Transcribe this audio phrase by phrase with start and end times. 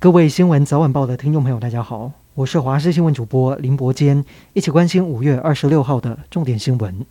[0.00, 7.04] 各位新闻早晚报的听众朋友，大家好，我是华视新闻主播林伯坚，一起关心五月二十六号的重点新闻。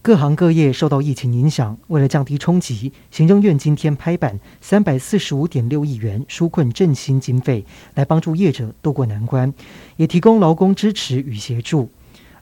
[0.00, 9.52] 各行各业受到疫情影响，为了降低冲击，行政院今天拍板三百四十五点六亿元纾困振兴经费，来帮助业者渡过难关，
[9.98, 11.90] 也提供劳工支持与协助。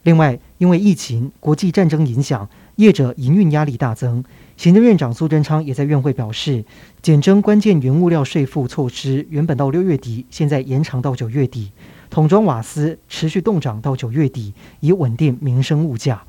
[0.04, 4.24] 另外，因为疫情、国际战争影响，业者营运压力大增。
[4.56, 6.64] 行政院长苏贞昌也在院会表示，
[7.02, 11.72] 减征关键原物料税负措施原本到六月底，现在延长到九月底。
[12.08, 16.22] 桶装瓦斯持续冻涨到九月底，以稳定民生物价。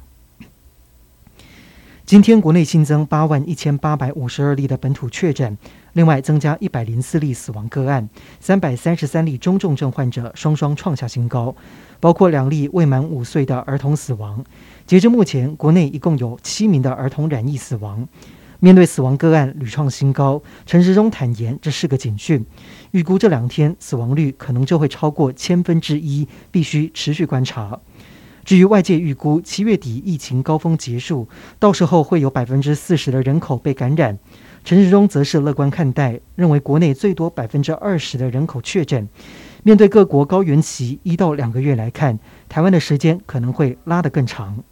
[2.07, 5.57] 今天国内新增八万一千八百五十二例的本土确诊，
[5.91, 8.07] 另外增加一百零四例死亡个案，
[8.39, 11.53] 三百三十三例中重症患者双双创下新高，
[11.99, 14.41] 包括两例未满五岁的儿童死亡。
[14.85, 18.07] 截至目前，国内一共有七名的儿童染疫死亡。
[18.59, 22.43] 面对死亡个案屡创新高，陈时中坦言这是个警讯，
[22.91, 27.77] 预估这两天死亡率可能就会超过千分之一，必须持续观察。
[28.47, 31.27] 至于外界预估七月底疫情高峰结束，
[31.59, 34.17] 到时候会有百分之四十的人口被感染，
[34.63, 39.05] 陈时中则是乐观看待，认为国内最多百分之二十的人口确诊。
[39.63, 42.17] 面对各国高原期一到两个月来看，
[42.47, 44.63] 台湾的时间可能会拉得更长。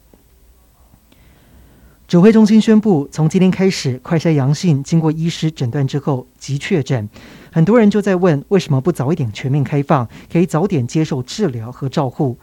[2.07, 7.09] 指挥中心宣布，从今天开始，快筛阳性经过医师诊断之后即确诊。
[7.51, 12.37] 很多人就在问，为什么不早一点全面开放，可以早点接受治疗和照护？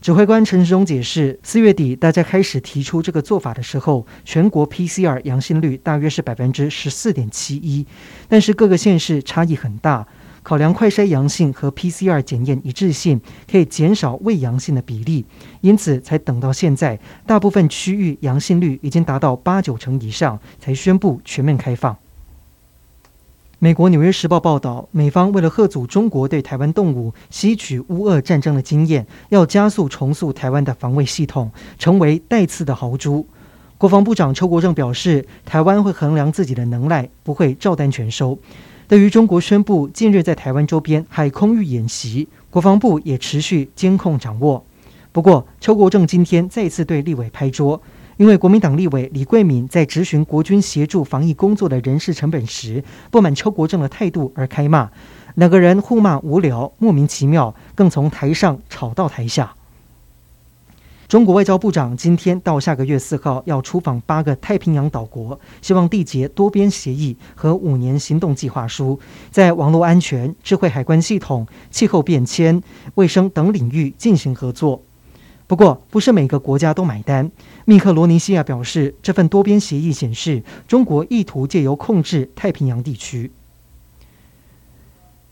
[0.00, 7.84] 指挥官陈时中解释，四月底大家开始提出这个做法的时候，全国 PCR 阳性率大约是百分之十四点七一，
[8.28, 10.06] 但是各个县市差异很大。
[10.44, 15.26] 考量快筛阳性和 PCR 检验一致性，可以减少未阳性的比例，
[15.60, 21.94] 因此才等到现在，大部分区域阳性率已经达到八九成以上，才宣布全面开放。
[23.60, 33.26] 美国《纽约时报》报道，美方为了吓阻中国对台湾动武，吸取乌俄战争的经验，要加速重塑台湾的防卫系统，成为带刺的豪猪。
[33.76, 38.38] 国防部长邱国正表示，台湾会衡量自己的能耐，不会照单全收。
[38.86, 44.64] 对于中国宣布近日在台湾周边海空域演习，国防部也持续监控掌握。
[45.10, 47.82] 不过，邱国正今天再次对立委拍桌。
[48.18, 54.90] 因为国民党立委李贵敏在质询国军协助防疫工作的人事成本时，不满邱国正的态度而开骂，
[55.36, 59.54] 两个人互骂无聊、莫名其妙，更从台上吵到台下。
[61.06, 68.98] 中国外交部长今天到下个月四号要出访八个太平洋岛国，希望缔结多边协议和五年行动计划书，
[69.30, 72.60] 在网络安全、智慧海关系统、气候变迁、
[72.96, 74.82] 卫生等领域进行合作。
[75.48, 77.30] 不过，不是每个国家都买单。
[77.64, 83.32] 密克罗尼西亚表示，这份多边协议显示，中国意图借由控制太平洋地区。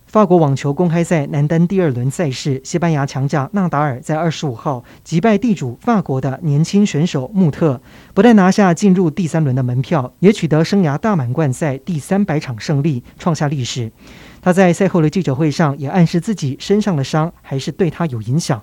[0.06, 7.78] 法国网球公开赛男单第二轮赛事，西班牙强将纳达尔在二十五号击败地主法国的年轻选手穆特，
[8.14, 13.92] 不但拿下进入第三轮的门票，也取得生涯大满贯赛第三百场胜利，创下历史。
[14.40, 18.62] 他在赛后的记者会上也暗示自己身上的伤还是对他有影响。